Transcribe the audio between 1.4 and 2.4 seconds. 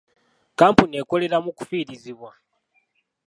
mu kufiirizibwa.